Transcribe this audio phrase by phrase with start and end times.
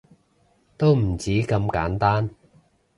[0.77, 2.31] 都唔止咁簡單